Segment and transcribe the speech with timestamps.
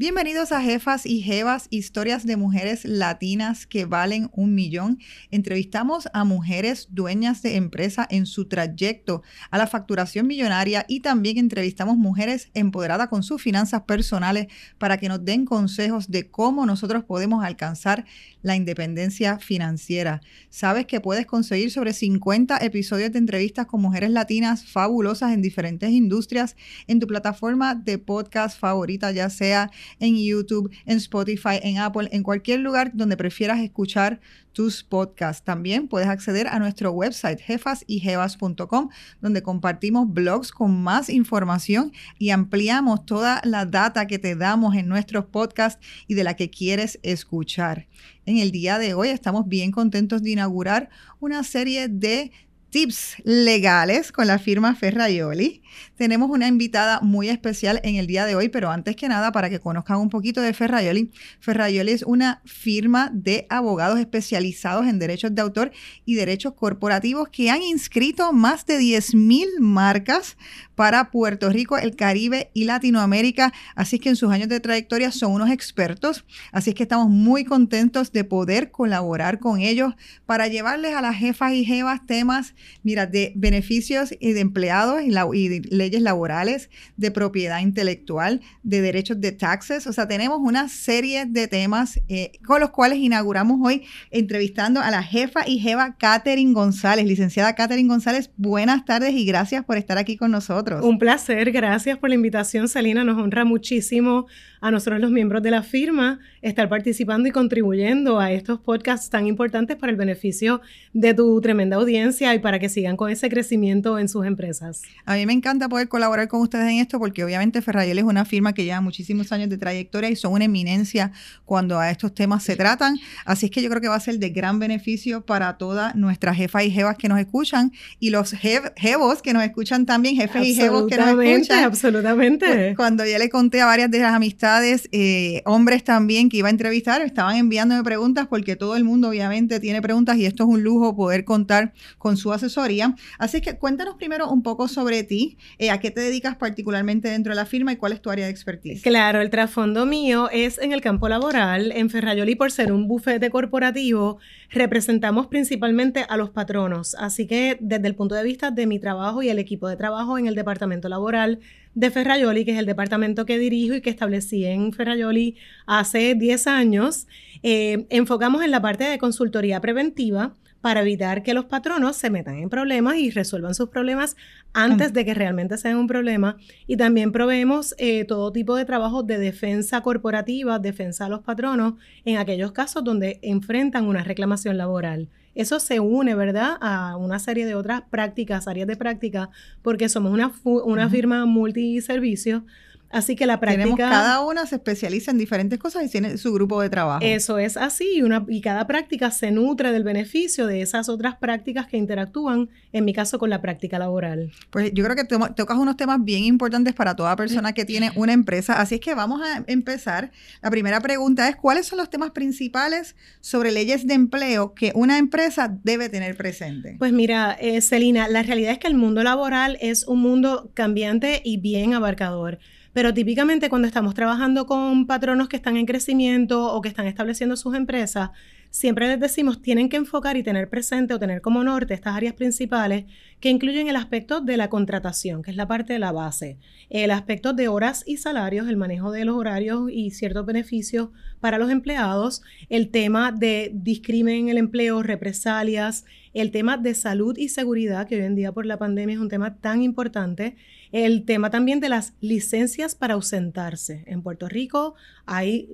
[0.00, 4.98] Bienvenidos a Jefas y Jevas, historias de mujeres latinas que valen un millón.
[5.30, 11.36] Entrevistamos a mujeres dueñas de empresa en su trayecto a la facturación millonaria y también
[11.36, 14.46] entrevistamos mujeres empoderadas con sus finanzas personales
[14.78, 18.06] para que nos den consejos de cómo nosotros podemos alcanzar
[18.40, 20.22] la independencia financiera.
[20.48, 25.90] Sabes que puedes conseguir sobre 50 episodios de entrevistas con mujeres latinas fabulosas en diferentes
[25.90, 32.08] industrias en tu plataforma de podcast favorita, ya sea en YouTube, en Spotify, en Apple,
[32.12, 34.20] en cualquier lugar donde prefieras escuchar
[34.52, 35.44] tus podcasts.
[35.44, 38.88] También puedes acceder a nuestro website jefasyjevas.com
[39.20, 44.88] donde compartimos blogs con más información y ampliamos toda la data que te damos en
[44.88, 47.86] nuestros podcasts y de la que quieres escuchar.
[48.26, 52.32] En el día de hoy estamos bien contentos de inaugurar una serie de
[52.70, 55.62] tips legales con la firma Ferraioli.
[56.00, 59.50] Tenemos una invitada muy especial en el día de hoy, pero antes que nada, para
[59.50, 65.34] que conozcan un poquito de Ferraioli, Ferraioli es una firma de abogados especializados en derechos
[65.34, 65.72] de autor
[66.06, 70.38] y derechos corporativos que han inscrito más de 10.000 marcas
[70.74, 73.52] para Puerto Rico, el Caribe y Latinoamérica.
[73.74, 76.24] Así que en sus años de trayectoria son unos expertos.
[76.52, 79.92] Así es que estamos muy contentos de poder colaborar con ellos
[80.24, 85.48] para llevarles a las jefas y jevas temas, mira, de beneficios y de empleados y,
[85.48, 89.86] de leyes laborales, de propiedad intelectual, de derechos de taxes.
[89.86, 94.90] O sea, tenemos una serie de temas eh, con los cuales inauguramos hoy entrevistando a
[94.90, 97.06] la jefa y jeva Catherine González.
[97.06, 100.84] Licenciada Catherine González, buenas tardes y gracias por estar aquí con nosotros.
[100.84, 103.02] Un placer, gracias por la invitación, Salina.
[103.02, 104.26] Nos honra muchísimo
[104.60, 109.26] a nosotros los miembros de la firma estar participando y contribuyendo a estos podcasts tan
[109.26, 110.60] importantes para el beneficio
[110.92, 114.82] de tu tremenda audiencia y para que sigan con ese crecimiento en sus empresas.
[115.04, 118.24] A mí me encanta poder colaborar con ustedes en esto porque obviamente Ferrayel es una
[118.24, 121.12] firma que lleva muchísimos años de trayectoria y son una eminencia
[121.44, 122.98] cuando a estos temas se tratan.
[123.24, 126.36] Así es que yo creo que va a ser de gran beneficio para todas nuestras
[126.36, 130.54] jefas y jevas que nos escuchan y los jevos que nos escuchan también, jefes y
[130.54, 131.64] jevos que nos escuchan.
[131.64, 132.74] Absolutamente.
[132.76, 136.50] Cuando ya le conté a varias de las amistades eh, hombres también que iba a
[136.50, 140.62] entrevistar, estaban enviándome preguntas porque todo el mundo obviamente tiene preguntas y esto es un
[140.62, 142.94] lujo poder contar con su asesoría.
[143.18, 147.32] Así que cuéntanos primero un poco sobre ti, eh, a qué te dedicas particularmente dentro
[147.32, 148.82] de la firma y cuál es tu área de expertise.
[148.82, 151.72] Claro, el trasfondo mío es en el campo laboral.
[151.72, 154.18] En Ferrayoli, por ser un bufete corporativo,
[154.50, 156.94] representamos principalmente a los patronos.
[156.96, 160.18] Así que desde el punto de vista de mi trabajo y el equipo de trabajo
[160.18, 161.40] en el departamento laboral,
[161.74, 166.46] de Ferrayoli, que es el departamento que dirijo y que establecí en Ferrayoli hace 10
[166.48, 167.06] años,
[167.42, 172.38] eh, enfocamos en la parte de consultoría preventiva para evitar que los patronos se metan
[172.38, 174.16] en problemas y resuelvan sus problemas
[174.52, 176.36] antes de que realmente sean un problema.
[176.66, 181.74] Y también proveemos eh, todo tipo de trabajo de defensa corporativa, defensa a los patronos,
[182.04, 185.08] en aquellos casos donde enfrentan una reclamación laboral.
[185.34, 189.30] Eso se une, ¿verdad?, a una serie de otras prácticas, áreas de práctica,
[189.62, 192.44] porque somos una, una firma multiservicio
[192.90, 193.88] Así que la práctica...
[193.88, 197.00] cada una se especializa en diferentes cosas y tiene su grupo de trabajo.
[197.02, 201.16] Eso es así, y, una, y cada práctica se nutre del beneficio de esas otras
[201.16, 204.32] prácticas que interactúan, en mi caso, con la práctica laboral.
[204.50, 208.12] Pues yo creo que tocas unos temas bien importantes para toda persona que tiene una
[208.12, 210.10] empresa, así es que vamos a empezar.
[210.42, 214.98] La primera pregunta es, ¿cuáles son los temas principales sobre leyes de empleo que una
[214.98, 216.74] empresa debe tener presente?
[216.78, 221.22] Pues mira, eh, Celina, la realidad es que el mundo laboral es un mundo cambiante
[221.24, 222.40] y bien abarcador.
[222.72, 227.36] Pero típicamente cuando estamos trabajando con patronos que están en crecimiento o que están estableciendo
[227.36, 228.10] sus empresas,
[228.50, 232.14] siempre les decimos tienen que enfocar y tener presente o tener como norte estas áreas
[232.14, 232.84] principales
[233.20, 236.38] que incluyen el aspecto de la contratación, que es la parte de la base,
[236.68, 240.90] el aspecto de horas y salarios, el manejo de los horarios y ciertos beneficios
[241.20, 247.16] para los empleados, el tema de discrimen en el empleo, represalias, el tema de salud
[247.16, 250.36] y seguridad, que hoy en día por la pandemia es un tema tan importante,
[250.72, 253.84] el tema también de las licencias para ausentarse.
[253.86, 254.74] En Puerto Rico
[255.06, 255.48] hay,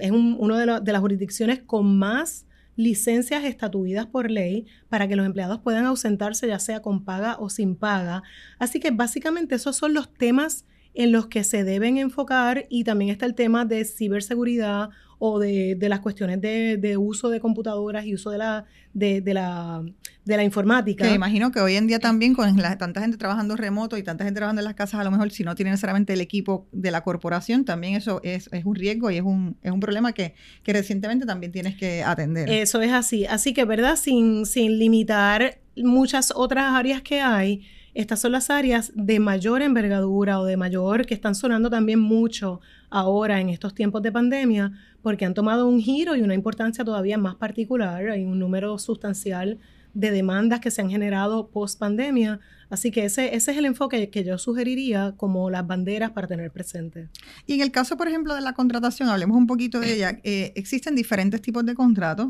[0.00, 2.46] es una de las jurisdicciones con más
[2.76, 7.50] licencias estatuidas por ley para que los empleados puedan ausentarse ya sea con paga o
[7.50, 8.22] sin paga.
[8.58, 10.64] Así que básicamente esos son los temas
[10.94, 15.76] en los que se deben enfocar y también está el tema de ciberseguridad o de,
[15.80, 19.84] las cuestiones de, uso de computadoras y uso de la, de, la,
[20.24, 21.04] de la informática.
[21.06, 24.38] Que imagino que hoy en día también con tanta gente trabajando remoto y tanta gente
[24.38, 27.02] trabajando en las casas, a lo mejor si no tiene necesariamente el equipo de la
[27.02, 31.26] corporación, también eso es, un riesgo y es un, es un problema que, que, recientemente
[31.26, 32.48] también tienes que atender.
[32.48, 33.26] Eso es así.
[33.26, 33.96] Así que, ¿verdad?
[33.96, 40.38] Sin, sin limitar muchas otras áreas que hay, estas son las áreas de mayor envergadura
[40.38, 45.24] o de mayor que están sonando también mucho ahora en estos tiempos de pandemia, porque
[45.24, 48.08] han tomado un giro y una importancia todavía más particular.
[48.08, 49.58] Hay un número sustancial
[49.94, 52.40] de demandas que se han generado post pandemia.
[52.70, 56.50] Así que ese, ese es el enfoque que yo sugeriría como las banderas para tener
[56.50, 57.08] presente.
[57.46, 60.20] Y en el caso, por ejemplo, de la contratación, hablemos un poquito de ella.
[60.22, 62.28] Eh, existen diferentes tipos de contratos.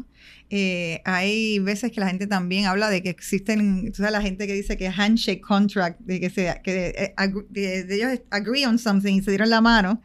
[0.49, 4.47] Eh, hay veces que la gente también habla de que existen, o sea, la gente
[4.47, 7.15] que dice que handshake contract, de que, se, que eh,
[7.51, 10.01] de, ellos agree on something y se dieron la mano.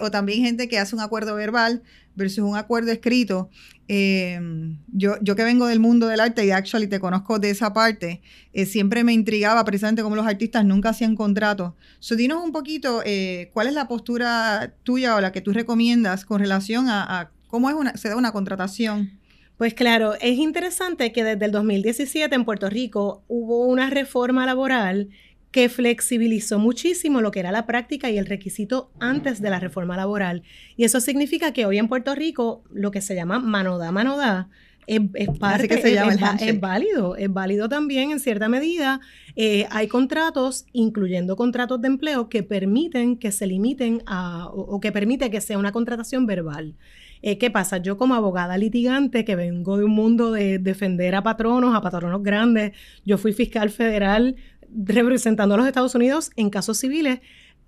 [0.00, 1.82] O también gente que hace un acuerdo verbal
[2.14, 3.50] versus un acuerdo escrito.
[3.88, 7.72] Em, yo, yo que vengo del mundo del arte y actually te conozco de esa
[7.72, 8.22] parte,
[8.52, 11.72] eh, siempre me intrigaba precisamente cómo los artistas nunca hacían contratos.
[11.98, 16.24] So, dinos un poquito eh, cuál es la postura tuya o la que tú recomiendas
[16.24, 19.18] con relación a, cómo es una, se da una contratación.
[19.56, 25.08] Pues claro, es interesante que desde el 2017 en Puerto Rico hubo una reforma laboral
[25.50, 29.96] que flexibilizó muchísimo lo que era la práctica y el requisito antes de la reforma
[29.96, 30.42] laboral.
[30.76, 34.16] Y eso significa que hoy en Puerto Rico lo que se llama mano da, mano
[34.16, 34.48] da,
[34.86, 39.00] es, parte, que se llama es, válido, es válido también en cierta medida.
[39.36, 44.90] Eh, hay contratos, incluyendo contratos de empleo, que permiten que se limiten a, o, que
[44.90, 46.74] permite que sea una contratación verbal.
[47.22, 47.78] Eh, ¿Qué pasa?
[47.78, 52.22] Yo como abogada litigante, que vengo de un mundo de defender a patronos, a patronos
[52.22, 52.72] grandes,
[53.04, 54.36] yo fui fiscal federal
[54.74, 57.20] representando a los Estados Unidos en casos civiles,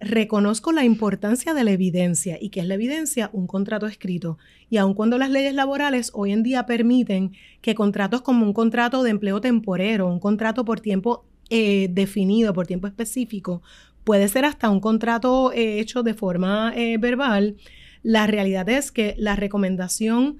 [0.03, 2.37] reconozco la importancia de la evidencia.
[2.41, 3.31] ¿Y qué es la evidencia?
[3.33, 4.39] Un contrato escrito.
[4.69, 9.03] Y aun cuando las leyes laborales hoy en día permiten que contratos como un contrato
[9.03, 13.63] de empleo temporero, un contrato por tiempo eh, definido, por tiempo específico,
[14.05, 17.57] puede ser hasta un contrato eh, hecho de forma eh, verbal,
[18.03, 20.39] la realidad es que la recomendación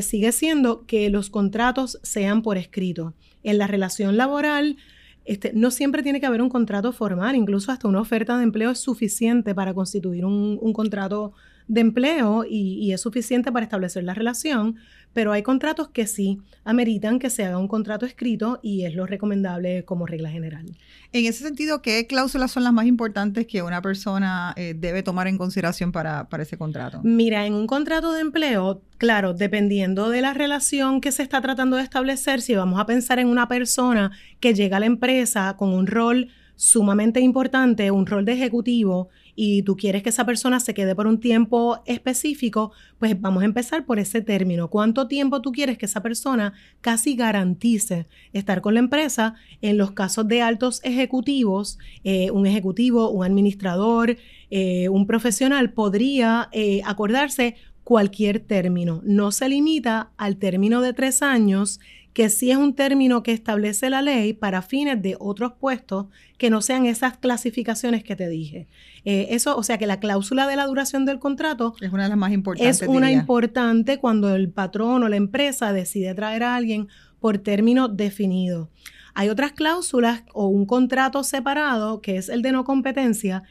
[0.00, 3.14] sigue siendo que los contratos sean por escrito.
[3.44, 4.78] En la relación laboral,
[5.26, 8.70] este, no siempre tiene que haber un contrato formal, incluso hasta una oferta de empleo
[8.70, 11.32] es suficiente para constituir un, un contrato
[11.68, 14.76] de empleo y, es suficiente para establecer la relación,
[15.16, 19.06] pero hay contratos que sí ameritan que se haga un contrato escrito y es lo
[19.06, 20.66] recomendable como regla general.
[21.10, 25.26] En ese sentido, ¿qué cláusulas son las más importantes que una persona eh, debe tomar
[25.26, 27.00] en consideración para, para ese contrato?
[27.02, 31.78] Mira, en un contrato de empleo, claro, dependiendo de la relación que se está tratando
[31.78, 35.72] de establecer, si vamos a pensar en una persona que llega a la empresa con
[35.72, 40.74] un rol sumamente importante, un rol de ejecutivo, y tú quieres que esa persona se
[40.74, 44.68] quede por un tiempo específico, pues vamos a empezar por ese término.
[44.68, 49.34] ¿Cuánto tiempo tú quieres que esa persona casi garantice estar con la empresa?
[49.60, 54.16] En los casos de altos ejecutivos, eh, un ejecutivo, un administrador,
[54.50, 59.02] eh, un profesional podría eh, acordarse cualquier término.
[59.04, 61.78] No se limita al término de tres años
[62.16, 66.06] que sí es un término que establece la ley para fines de otros puestos
[66.38, 68.68] que no sean esas clasificaciones que te dije.
[69.04, 72.08] Eh, eso, o sea que la cláusula de la duración del contrato es una de
[72.08, 72.80] las más importantes.
[72.80, 76.88] Es una importante cuando el patrón o la empresa decide traer a alguien
[77.20, 78.70] por término definido.
[79.12, 83.42] Hay otras cláusulas o un contrato separado, que es el de no competencia.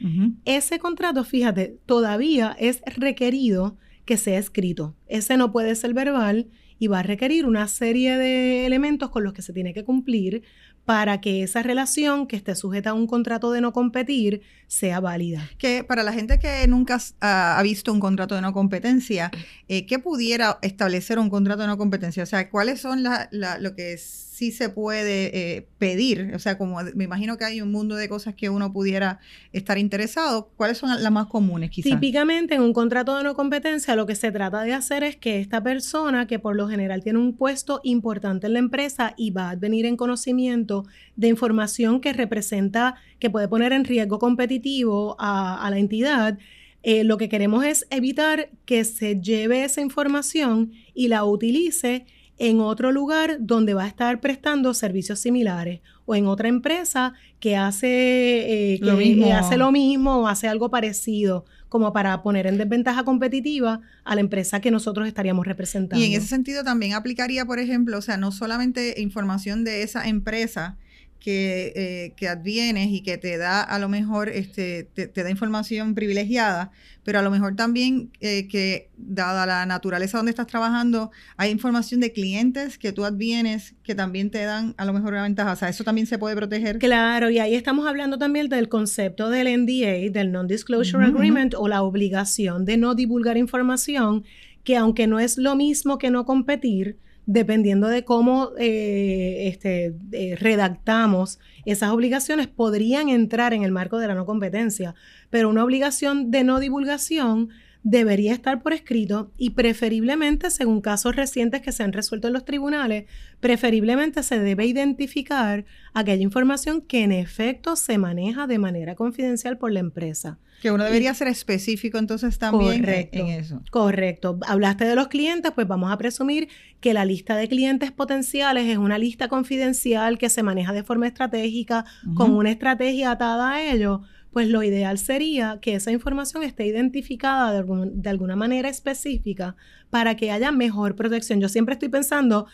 [0.44, 4.96] Ese contrato, fíjate, todavía es requerido que sea escrito.
[5.06, 9.32] Ese no puede ser verbal y va a requerir una serie de elementos con los
[9.32, 10.42] que se tiene que cumplir
[10.84, 15.50] para que esa relación que esté sujeta a un contrato de no competir sea válida.
[15.58, 19.30] Que para la gente que nunca ha visto un contrato de no competencia,
[19.68, 22.22] eh, ¿qué pudiera establecer un contrato de no competencia?
[22.22, 26.32] O sea, ¿cuáles son lo que es sí se puede eh, pedir?
[26.34, 29.18] O sea, como me imagino que hay un mundo de cosas que uno pudiera
[29.54, 30.50] estar interesado.
[30.56, 31.90] ¿Cuáles son las más comunes quizás?
[31.90, 35.40] Típicamente en un contrato de no competencia lo que se trata de hacer es que
[35.40, 39.50] esta persona, que por lo general tiene un puesto importante en la empresa y va
[39.50, 40.84] a venir en conocimiento
[41.16, 46.38] de información que representa, que puede poner en riesgo competitivo a, la entidad,
[46.82, 52.04] eh, lo que queremos es evitar que se lleve esa información y la utilice
[52.38, 57.56] en otro lugar donde va a estar prestando servicios similares o en otra empresa que
[57.56, 59.32] hace, eh, lo, mismo.
[59.34, 64.20] hace lo mismo o hace algo parecido como para poner en desventaja competitiva a la
[64.20, 66.02] empresa que nosotros estaríamos representando.
[66.02, 70.06] Y en ese sentido también aplicaría, por ejemplo, o sea, no solamente información de esa
[70.06, 70.76] empresa,
[71.20, 75.94] que, eh, que, advienes y que te da a lo mejor, este, te, da información
[75.94, 76.70] privilegiada,
[77.04, 82.00] pero a lo mejor también eh, que dada la naturaleza donde estás trabajando, hay información
[82.00, 85.52] de clientes que tú advienes que también te dan a lo mejor una ventaja.
[85.52, 86.78] O sea, eso también se puede proteger.
[86.78, 91.82] Claro, y ahí estamos hablando también del concepto del NDA, del Non-Disclosure Agreement, o la
[91.82, 94.24] obligación de no divulgar información,
[94.64, 100.36] que aunque no es lo mismo que no competir, dependiendo de cómo eh, este, eh,
[100.36, 104.94] redactamos esas obligaciones, podrían entrar en el marco de la no competencia.
[105.28, 107.50] Pero una obligación de no divulgación
[107.88, 112.44] debería estar por escrito y preferiblemente, según casos recientes que se han resuelto en los
[112.44, 113.04] tribunales,
[113.38, 115.64] preferiblemente se debe identificar
[115.94, 120.40] aquella información que en efecto se maneja de manera confidencial por la empresa.
[120.60, 123.62] Que uno debería ser específico entonces también en eso.
[123.70, 124.40] Correcto.
[124.48, 126.48] Hablaste de los clientes, pues vamos a presumir
[126.80, 131.06] que la lista de clientes potenciales es una lista confidencial que se maneja de forma
[131.06, 131.84] estratégica,
[132.16, 134.02] con una estrategia atada a ello
[134.36, 139.56] pues lo ideal sería que esa información esté identificada de, alguna manera específica
[139.88, 141.40] para que haya mejor protección.
[141.40, 142.46] Yo siempre estoy pensando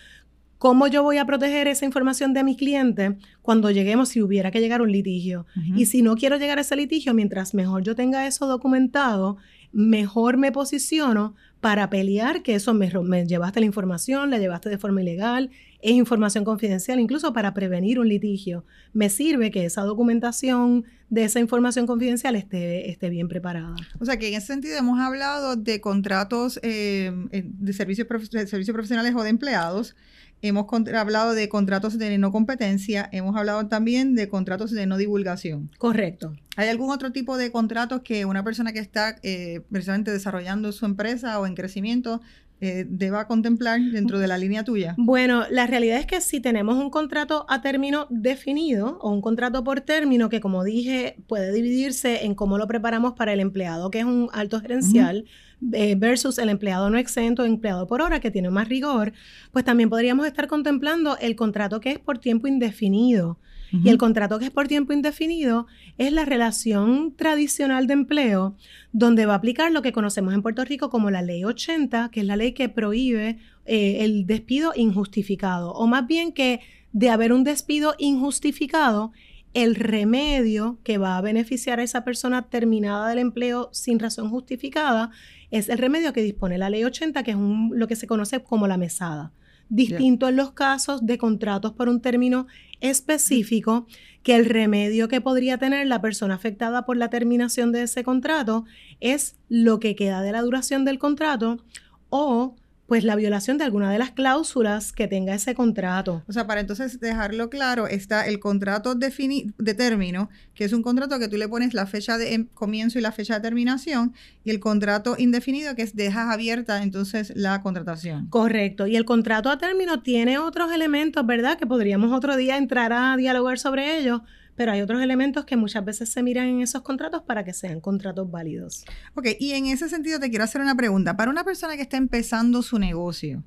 [0.59, 4.61] cómo yo voy a proteger esa información de mi cliente cuando lleguemos, si hubiera que
[4.61, 5.45] llegar a un litigio.
[5.75, 9.39] Y si no quiero llegar a ese litigio, mientras mejor yo tenga eso documentado,
[9.73, 14.79] mejor me posiciono para pelear que eso me, me llevaste la información, la llevaste de
[14.79, 15.51] forma ilegal
[15.83, 18.65] es información confidencial, incluso para prevenir un litigio.
[18.93, 23.75] Me sirve que esa documentación de esa información confidencial esté, esté bien preparada.
[23.99, 28.75] O sea que en ese sentido hemos hablado de contratos eh, de, servicios, de servicios
[28.75, 29.97] profesionales o de empleados.
[30.43, 35.71] Hemos hablado de contratos de no competencia, hemos hablado también de contratos de no divulgación.
[35.79, 36.35] Correcto.
[36.57, 40.85] ¿Hay algún otro tipo de contratos que una persona que está eh, precisamente desarrollando su
[40.85, 42.21] empresa o en crecimiento
[42.65, 44.95] eh, deba contemplar dentro de la línea tuya?
[44.97, 49.65] Bueno, la realidad es que si tenemos un contrato a término definido o un contrato
[49.65, 53.99] por término que, como dije, puede dividirse en cómo lo preparamos para el empleado, que
[53.99, 55.25] es un alto gerencial,
[55.73, 59.13] eh, versus el empleado no exento, empleado por hora, que tiene más rigor,
[59.51, 63.39] pues también podríamos estar contemplando el contrato que es por tiempo indefinido.
[63.73, 68.55] Y el contrato que es por tiempo indefinido es la relación tradicional de empleo,
[68.93, 72.21] donde va a aplicar lo que conocemos en Puerto Rico como la ley 80, que
[72.21, 76.61] es la ley que prohíbe eh, el despido injustificado, o más bien que
[76.93, 79.13] de haber un despido injustificado,
[79.55, 85.11] el remedio que va a beneficiar a esa persona terminada del empleo sin razón justificada
[85.51, 88.67] es el remedio que dispone la ley 80, que es lo que se conoce como
[88.67, 89.33] la mesada
[89.73, 92.47] distinto en los casos de contratos por un término
[92.81, 93.87] específico
[94.23, 98.67] que el remedio que podría tener la persona afectada por la terminación de ese contrato
[99.01, 101.65] es lo que queda de la duración del contrato
[102.11, 102.55] o
[102.93, 106.23] pues la violación de alguna de las cláusulas que tenga ese contrato.
[106.29, 111.19] O sea, para entonces dejarlo claro, está el contrato de término, que es un contrato
[111.19, 114.13] que tú le pones la fecha de em, comienzo y la fecha de terminación,
[114.45, 118.27] y el contrato indefinido, que es dejas abierta entonces la contratación.
[118.29, 118.87] Correcto.
[118.87, 121.57] Y el contrato a término tiene otros elementos, ¿verdad?
[121.57, 124.21] Que podríamos otro día entrar a dialogar sobre ellos
[124.57, 127.81] pero hay otros elementos que muchas veces se miran en esos contratos para que sean
[127.81, 128.85] contratos válidos.
[129.15, 131.17] Ok, y en ese sentido te quiero hacer una pregunta.
[131.17, 133.43] Para una persona que está empezando su negocio,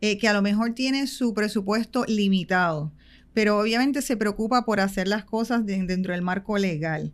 [0.00, 2.92] eh, que a lo mejor tiene su presupuesto limitado,
[3.32, 7.12] pero obviamente se preocupa por hacer las cosas dentro del marco legal.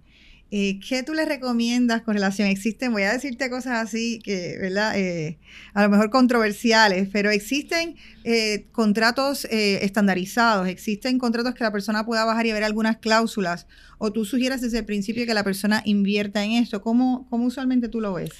[0.52, 2.49] Eh, ¿Qué tú le recomiendas con relación?
[2.49, 4.99] Existen, voy a decirte cosas así que, ¿verdad?
[4.99, 5.38] Eh,
[5.75, 12.25] a lo mejor controversiales, pero existen eh, contratos estandarizados, existen contratos que la persona pueda
[12.25, 16.45] bajar y ver algunas cláusulas, o tú sugieres desde el principio que la persona invierta
[16.45, 16.83] en esto.
[16.83, 18.30] ¿Cómo, cómo usualmente tú lo ves?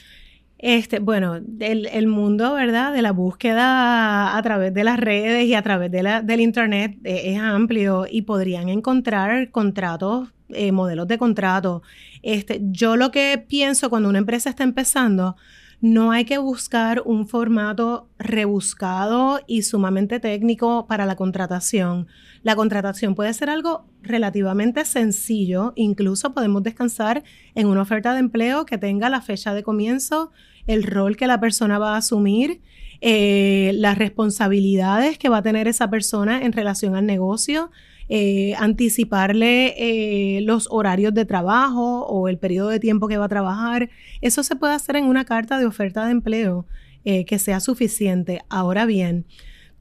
[0.59, 2.93] Este, bueno, el, mundo, ¿verdad?
[2.93, 6.99] De la búsqueda a través de las redes y a través de la, del Internet
[7.05, 11.83] es amplio y podrían encontrar contratos eh, modelos de contrato.
[12.23, 15.37] Este, yo lo que pienso cuando una empresa está empezando,
[15.81, 22.07] no hay que buscar un formato rebuscado y sumamente técnico para la contratación.
[22.43, 28.67] La contratación puede ser algo relativamente sencillo, incluso podemos descansar en una oferta de empleo
[28.67, 30.33] que tenga la fecha de comienzo,
[30.67, 32.61] el rol que la persona va a asumir,
[33.01, 37.71] eh, las responsabilidades que va a tener esa persona en relación al negocio,
[38.13, 43.29] eh, anticiparle eh, los horarios de trabajo o el periodo de tiempo que va a
[43.29, 43.89] trabajar.
[44.21, 46.67] Eso se puede hacer en una carta de oferta de empleo
[47.05, 48.43] eh, que sea suficiente.
[48.49, 49.27] Ahora bien,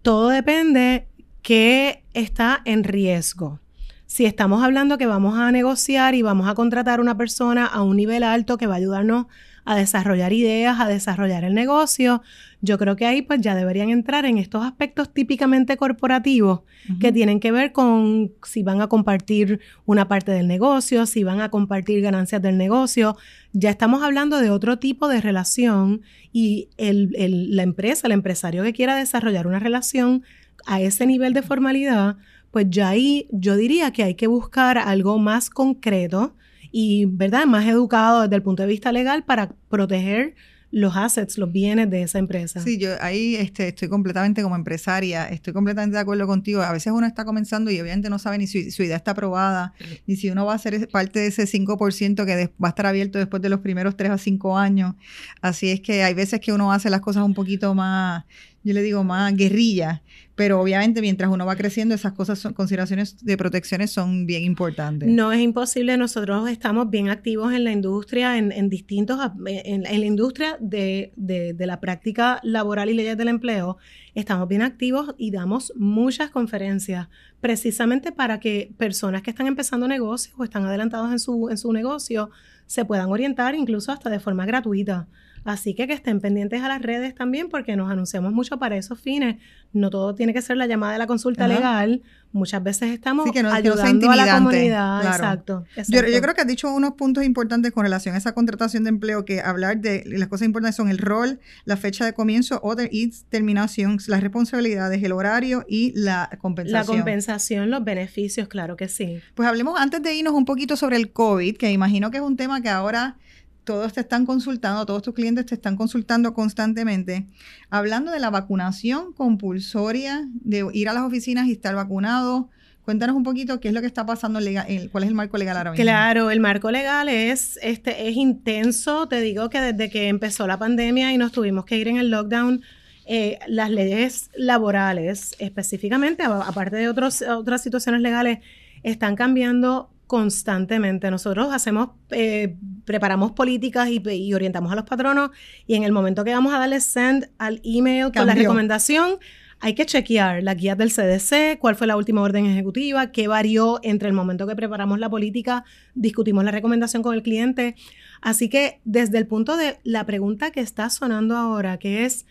[0.04, 1.08] todo depende
[1.42, 3.62] qué está en riesgo.
[4.06, 7.98] Si estamos hablando que vamos a negociar y vamos a contratar una persona a un
[7.98, 9.26] nivel alto que va a ayudarnos
[9.66, 12.22] a desarrollar ideas, a desarrollar el negocio,
[12.62, 16.62] yo creo que ahí pues ya deberían entrar en estos aspectos típicamente corporativos
[17.00, 21.40] que tienen que ver con si van a compartir una parte del negocio, si van
[21.40, 23.16] a compartir ganancias del negocio.
[23.54, 26.02] Ya estamos hablando de otro tipo de relación
[26.34, 30.24] y la empresa, el empresario que quiera desarrollar una relación
[30.66, 32.18] a ese nivel de formalidad,
[32.52, 36.36] pues ya ahí yo diría que hay que buscar algo más concreto
[36.72, 40.36] y, ¿verdad?, más educado desde el punto de vista legal para proteger
[40.72, 42.62] los assets, los bienes de esa empresa.
[42.62, 46.62] Sí, yo ahí este, estoy completamente como empresaria, estoy completamente de acuerdo contigo.
[46.62, 49.74] A veces uno está comenzando y obviamente no sabe ni si su idea está aprobada,
[50.06, 53.18] ni si uno va a ser parte de ese 5% que va a estar abierto
[53.18, 54.96] después de los primeros 3 a 5 años.
[55.42, 58.26] Así es que hay veces que uno hace las cosas un poquito más
[58.64, 60.04] yo le digo más guerrilla,
[60.36, 65.10] pero obviamente mientras uno va creciendo esas cosas, son, consideraciones de protecciones son bien importantes.
[65.10, 70.58] No es imposible, nosotros estamos bien activos en la industria, en, distintos, en, la industria
[70.60, 73.78] de, de, la práctica laboral y leyes del empleo,
[74.16, 77.08] estamos bien activos y damos muchas conferencias
[77.42, 81.72] precisamente para que personas que están empezando negocios o están adelantados en su, en su
[81.74, 82.30] negocio
[82.66, 85.08] se puedan orientar incluso hasta de forma gratuita.
[85.50, 89.00] Así que que estén pendientes a las redes también porque nos anunciamos mucho para esos
[89.00, 89.38] fines.
[89.74, 92.04] No todo tiene que ser la llamada de la consulta legal.
[92.32, 95.04] Muchas veces estamos ayudando a la comunidad.
[95.04, 95.66] Exacto.
[95.88, 99.26] Yo, creo que has dicho unos puntos importantes con relación a esa contratación de empleo,
[99.26, 102.88] que hablar de las cosas importantes son el rol, la fecha de comienzo o de
[102.92, 106.80] y terminación, las responsabilidades, el horario y la compensación.
[106.80, 109.20] La compensación, los beneficios, claro que sí.
[109.34, 112.38] Pues hablemos antes de irnos un poquito sobre el COVID, que imagino que es un
[112.38, 113.18] tema que ahora
[113.64, 117.28] todos te están consultando, todos tus clientes te están consultando constantemente,
[117.70, 122.50] hablando de la vacunación compulsoria, de ir a las oficinas y estar vacunado.
[122.84, 125.58] Cuéntanos un poquito qué es lo que está pasando, legal, cuál es el marco legal
[125.58, 125.84] ahora mismo.
[125.84, 129.08] Claro, el marco legal es, este, es intenso.
[129.08, 132.10] Te digo que desde que empezó la pandemia y nos tuvimos que ir en el
[132.10, 132.64] lockdown,
[133.06, 138.40] eh, las leyes laborales, específicamente, aparte de otros, otras situaciones legales,
[138.82, 141.12] están cambiando constantemente.
[141.12, 142.56] Nosotros hacemos, eh,
[142.90, 145.30] preparamos políticas y, orientamos a los patronos
[145.68, 149.20] y en el momento que vamos a darle send al email con la recomendación,
[149.60, 153.80] hay que chequear las guías del CDC, cuál fue la última orden ejecutiva, qué varió
[153.84, 157.76] entre el momento que preparamos la política, discutimos la recomendación con el cliente.
[158.22, 162.26] Así que desde el punto de la pregunta que está sonando ahora, que es,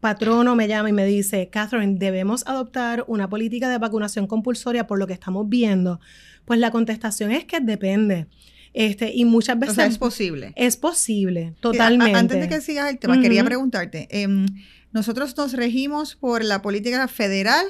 [0.00, 4.98] patrono me llama y me dice, Catherine, debemos adoptar una política de vacunación compulsoria por
[4.98, 6.00] lo que estamos viendo.
[6.46, 8.28] Pues la contestación es que depende.
[8.72, 9.78] Este, y muchas veces...
[9.78, 10.52] es posible.
[10.56, 12.18] Es posible, totalmente.
[12.18, 14.46] antes de que sigas el tema, quería preguntarte, em,
[14.92, 17.66] ¿nosotros nos regimos por la política federal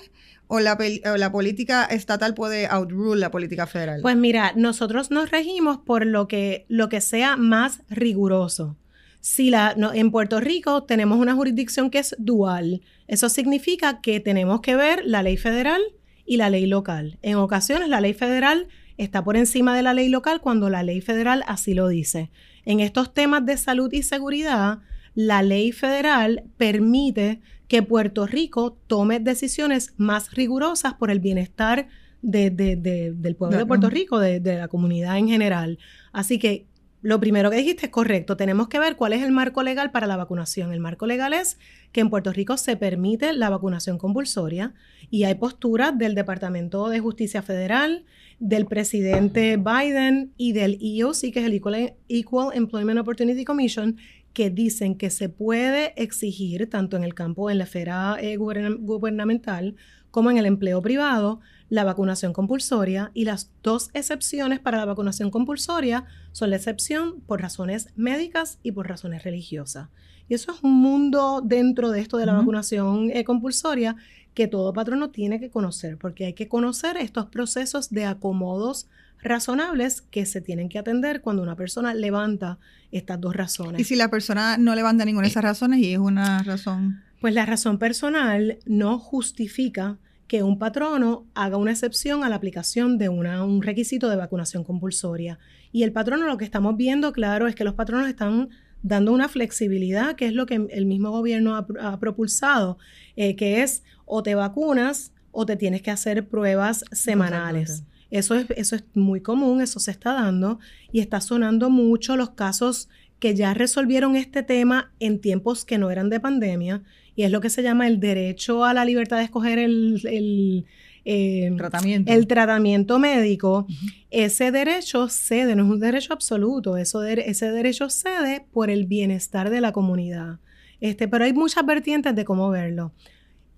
[0.46, 0.76] o la,
[1.16, 4.00] la, política estatal puede outrule la política federal?
[4.02, 8.76] Pues mira, nosotros nos regimos por lo que, lo que sea más riguroso.
[9.20, 14.60] Si la, en Puerto Rico tenemos una jurisdicción que es dual, eso significa que tenemos
[14.60, 15.80] que ver la ley federal
[16.26, 17.18] y la ley local.
[17.22, 18.68] En ocasiones la ley federal
[19.02, 22.30] está por encima de la ley local cuando la ley federal así lo dice.
[22.64, 24.80] En estos temas de salud y seguridad,
[25.14, 31.88] la ley federal permite que Puerto Rico tome decisiones más rigurosas por el bienestar
[32.20, 35.78] del pueblo de Puerto Rico, de, de la comunidad en general.
[36.12, 36.66] Así que
[37.02, 38.36] lo primero que dijiste es correcto.
[38.36, 40.72] Tenemos que ver cuál es el marco legal para la vacunación.
[40.72, 41.58] El marco legal es
[41.92, 44.74] que en Puerto Rico se permite la vacunación compulsoria
[45.10, 48.04] y hay posturas del Departamento de Justicia Federal,
[48.38, 53.96] del presidente Biden y del EOC, que es el Equal, Employment Opportunity Commission,
[54.34, 59.74] que dicen que se puede exigir, tanto en el campo, en la esfera eh, gubernamental,
[60.10, 65.30] como en el empleo privado, la vacunación compulsoria y las dos excepciones para la vacunación
[65.30, 69.88] compulsoria son la excepción por razones médicas y por razones religiosas.
[70.28, 73.96] Y eso es un mundo dentro de esto de la vacunación eh, compulsoria
[74.34, 78.88] que todo patrono tiene que conocer, porque hay que conocer estos procesos de acomodos
[79.22, 82.58] razonables que se tienen que atender cuando una persona levanta
[82.90, 83.80] estas dos razones.
[83.80, 87.02] Y si la persona no levanta ninguna de esas razones y es una razón...
[87.20, 92.98] Pues la razón personal no justifica que un patrono haga una excepción a la aplicación
[92.98, 95.38] de un requisito de vacunación compulsoria.
[95.72, 98.48] Y el patrono lo que estamos viendo, claro, es que los patronos están
[98.82, 102.78] dando una flexibilidad, que es lo que el mismo gobierno ha, propulsado,
[103.16, 107.82] eh, que es o te vacunas o te tienes que hacer pruebas semanales.
[108.10, 110.58] Eso es, eso es muy común, eso se está dando
[110.90, 115.90] y está sonando mucho los casos que ya resolvieron este tema en tiempos que no
[115.90, 116.82] eran de pandemia
[117.14, 120.66] y es lo que se llama el derecho a la libertad de escoger el,
[121.04, 122.12] eh, tratamiento.
[122.12, 123.66] el tratamiento médico,
[124.10, 129.50] ese derecho cede, no es un derecho absoluto, eso ese derecho cede por el bienestar
[129.50, 130.38] de la comunidad.
[130.80, 132.92] Este, pero hay muchas vertientes de cómo verlo.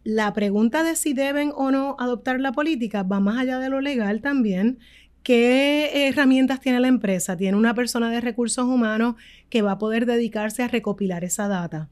[0.05, 3.81] La pregunta de si deben o no adoptar la política va más allá de lo
[3.81, 4.81] legal también.
[5.23, 7.37] ¿Qué herramientas tiene la empresa?
[7.37, 9.15] Tiene una persona de recursos humanos
[9.51, 11.89] que va a poder dedicarse a recopilar esa data.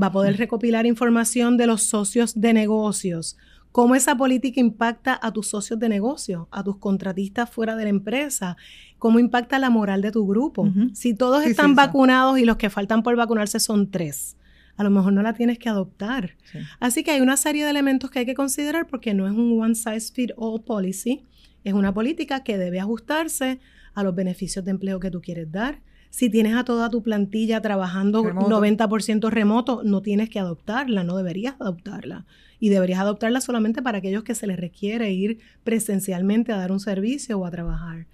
[0.00, 3.36] Va a poder recopilar información de los socios de negocios,
[3.72, 7.90] cómo esa política impacta a tus socios de negocio, a tus contratistas fuera de la
[7.90, 8.56] empresa,
[8.98, 10.68] cómo impacta la moral de tu grupo.
[10.92, 14.36] Si todos están vacunados y los que faltan por vacunarse son tres,
[14.76, 16.36] a lo mejor no la tienes que adoptar.
[16.80, 19.60] Así que hay una serie de elementos que hay que considerar porque no es un
[19.60, 21.24] one size fit all policy,
[21.64, 23.60] es una política que debe ajustarse
[23.94, 25.80] a los beneficios de empleo que tú quieres dar.
[26.12, 31.54] Si tienes a toda tu plantilla trabajando 90% remoto, no tienes que adoptarla, no deberías
[31.58, 32.26] adoptarla.
[32.60, 36.80] Y deberías adoptarla solamente para aquellos que se les requiere ir presencialmente a dar un
[36.80, 38.04] servicio o a trabajar.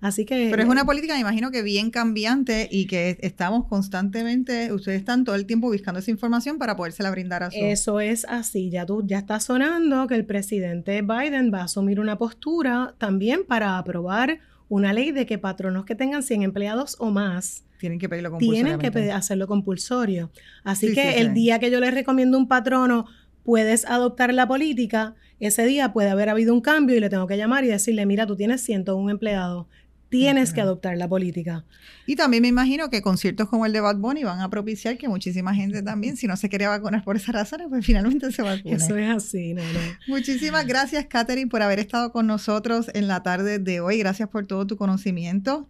[0.00, 0.46] Así que...
[0.52, 5.24] Pero es una política, me imagino que bien cambiante y que estamos constantemente, ustedes están
[5.24, 7.58] todo el tiempo buscando esa información para podérsela brindar a su...
[7.58, 11.98] Eso es así, ya tú, ya está sonando que el presidente Biden va a asumir
[11.98, 14.38] una postura también para aprobar
[14.68, 18.78] una ley de que patronos que tengan 100 empleados o más tienen que pedirlo Tienen
[18.78, 20.30] que hacerlo compulsorio.
[20.64, 23.06] Así que el día que yo les recomiendo un patrono,
[23.44, 27.36] puedes adoptar la política, ese día puede haber habido un cambio y le tengo que
[27.36, 29.66] llamar y decirle, mira, tú tienes 101 empleados,
[30.08, 31.64] tienes que adoptar la política.
[32.06, 35.08] Y también me imagino que conciertos como el de Bad Bunny van a propiciar que
[35.08, 38.76] muchísima gente también, si no se quería vacunar por esas razones, pues finalmente se vacune.
[38.76, 39.62] Eso es así, no,
[40.06, 43.98] Muchísimas gracias, Katherine, por haber estado con nosotros en la tarde de hoy.
[43.98, 45.68] Gracias por todo tu conocimiento.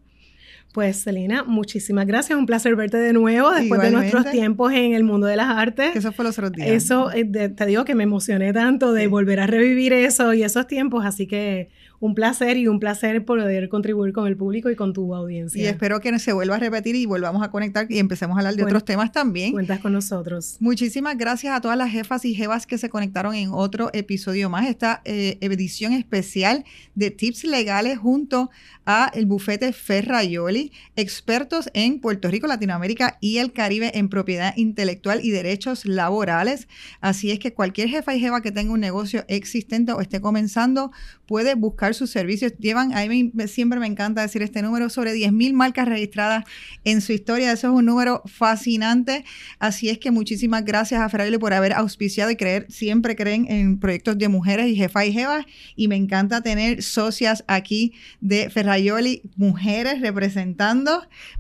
[0.73, 2.39] Pues Celina, muchísimas gracias.
[2.39, 5.97] Un placer verte de nuevo después de nuestros tiempos en el mundo de las artes.
[5.97, 6.69] eso fue los otros días.
[6.69, 10.67] Eso, eh, te digo que me emocioné tanto de volver a revivir eso y esos
[10.67, 11.69] tiempos, así que
[12.01, 15.63] un placer y un placer poder contribuir con el público y con tu audiencia.
[15.63, 18.55] Y espero que se vuelva a repetir y volvamos a conectar y empecemos a hablar
[18.55, 19.53] de otros temas también.
[19.53, 20.57] Cuentas con nosotros.
[20.61, 24.69] Muchísimas gracias a todas las jefas y jefas que se conectaron en otro episodio más,
[24.69, 28.51] esta eh, edición especial de tips legales junto
[28.87, 30.58] a el bufete Ferrayoli,
[30.97, 36.69] expertos en Puerto Rico, Latinoamérica y el Caribe en propiedad intelectual y derechos laborales.
[37.01, 40.91] Así es que cualquier jefa y jefa que tenga un negocio existente o esté comenzando
[41.27, 42.53] puede buscar sus servicios.
[42.59, 46.45] Llevan, a mí siempre me encanta decir este número, sobre 10.000 marcas registradas
[46.85, 47.53] en su historia.
[47.53, 49.25] Eso es un número fascinante.
[49.59, 53.79] Así es que muchísimas gracias a Ferrayoli por haber auspiciado y creer, siempre creen en
[53.79, 55.45] proyectos de mujeres y jefa y jefas.
[55.77, 60.01] Y me encanta tener socias aquí de Ferrayoli, mujeres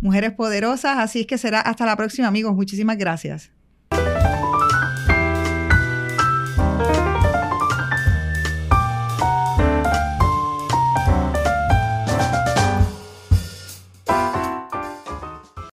[0.00, 0.98] mujeres poderosas.
[0.98, 2.54] Así es que será hasta la próxima, amigos.
[2.54, 3.50] Muchísimas gracias.